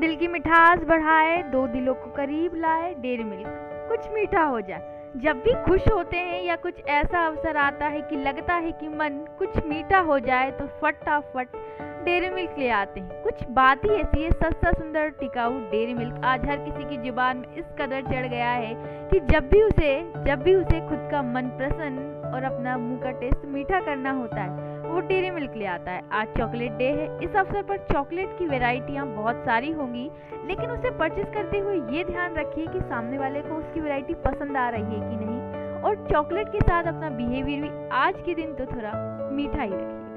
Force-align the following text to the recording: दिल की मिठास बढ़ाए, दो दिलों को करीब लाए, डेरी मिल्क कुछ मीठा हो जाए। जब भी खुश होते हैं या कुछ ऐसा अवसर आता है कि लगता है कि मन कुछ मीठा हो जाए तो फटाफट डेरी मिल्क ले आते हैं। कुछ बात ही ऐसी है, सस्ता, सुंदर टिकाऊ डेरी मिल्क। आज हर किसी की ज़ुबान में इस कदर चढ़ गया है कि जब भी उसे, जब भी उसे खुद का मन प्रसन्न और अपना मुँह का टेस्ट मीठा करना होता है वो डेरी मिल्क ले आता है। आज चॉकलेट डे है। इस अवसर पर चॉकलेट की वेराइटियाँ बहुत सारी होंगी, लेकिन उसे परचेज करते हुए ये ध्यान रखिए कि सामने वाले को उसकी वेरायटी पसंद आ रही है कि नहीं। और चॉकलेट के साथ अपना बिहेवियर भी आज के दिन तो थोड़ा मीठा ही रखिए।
दिल 0.00 0.14
की 0.16 0.26
मिठास 0.28 0.80
बढ़ाए, 0.88 1.42
दो 1.42 1.66
दिलों 1.66 1.94
को 1.94 2.10
करीब 2.10 2.54
लाए, 2.54 2.94
डेरी 2.94 3.24
मिल्क 3.24 3.46
कुछ 3.88 4.08
मीठा 4.14 4.42
हो 4.42 4.60
जाए। 4.60 4.96
जब 5.16 5.40
भी 5.42 5.52
खुश 5.64 5.88
होते 5.92 6.16
हैं 6.16 6.42
या 6.44 6.56
कुछ 6.56 6.74
ऐसा 6.86 7.24
अवसर 7.26 7.56
आता 7.56 7.86
है 7.86 8.00
कि 8.00 8.16
लगता 8.16 8.54
है 8.54 8.72
कि 8.72 8.88
मन 8.88 9.18
कुछ 9.38 9.64
मीठा 9.66 9.98
हो 10.00 10.18
जाए 10.18 10.50
तो 10.50 10.66
फटाफट 10.80 11.56
डेरी 12.04 12.30
मिल्क 12.30 12.54
ले 12.58 12.68
आते 12.70 13.00
हैं। 13.00 13.22
कुछ 13.22 13.42
बात 13.50 13.84
ही 13.84 13.90
ऐसी 13.90 14.22
है, 14.22 14.30
सस्ता, 14.30 14.72
सुंदर 14.72 15.08
टिकाऊ 15.20 15.58
डेरी 15.70 15.94
मिल्क। 15.94 16.20
आज 16.24 16.48
हर 16.48 16.56
किसी 16.58 16.84
की 16.84 17.02
ज़ुबान 17.08 17.36
में 17.36 17.54
इस 17.54 17.64
कदर 17.80 18.02
चढ़ 18.02 18.26
गया 18.26 18.50
है 18.50 18.74
कि 19.10 19.20
जब 19.32 19.48
भी 19.48 19.62
उसे, 19.62 19.92
जब 20.24 20.42
भी 20.42 20.54
उसे 20.54 20.80
खुद 20.88 21.08
का 21.10 21.22
मन 21.24 21.50
प्रसन्न 21.56 22.32
और 22.34 22.44
अपना 22.44 22.78
मुँह 22.78 23.00
का 23.02 23.10
टेस्ट 23.20 23.44
मीठा 23.46 23.80
करना 23.80 24.12
होता 24.12 24.42
है 24.42 24.67
वो 24.98 25.02
डेरी 25.06 25.30
मिल्क 25.30 25.52
ले 25.56 25.66
आता 25.66 25.90
है। 25.90 26.02
आज 26.12 26.28
चॉकलेट 26.28 26.72
डे 26.72 26.84
है। 26.84 27.04
इस 27.24 27.36
अवसर 27.36 27.62
पर 27.62 27.76
चॉकलेट 27.92 28.28
की 28.38 28.46
वेराइटियाँ 28.46 29.06
बहुत 29.06 29.44
सारी 29.44 29.70
होंगी, 29.72 30.10
लेकिन 30.46 30.70
उसे 30.70 30.90
परचेज 30.90 31.26
करते 31.34 31.58
हुए 31.58 31.76
ये 31.96 32.04
ध्यान 32.04 32.34
रखिए 32.34 32.66
कि 32.66 32.80
सामने 32.80 33.18
वाले 33.18 33.40
को 33.40 33.54
उसकी 33.54 33.80
वेरायटी 33.80 34.14
पसंद 34.14 34.56
आ 34.56 34.68
रही 34.68 34.82
है 34.82 35.10
कि 35.10 35.24
नहीं। 35.24 35.82
और 35.82 36.06
चॉकलेट 36.12 36.48
के 36.48 36.60
साथ 36.60 36.84
अपना 36.84 37.10
बिहेवियर 37.10 37.60
भी 37.60 37.70
आज 37.98 38.14
के 38.26 38.34
दिन 38.34 38.54
तो 38.54 38.66
थोड़ा 38.66 38.92
मीठा 39.32 39.62
ही 39.62 39.70
रखिए। 39.74 40.07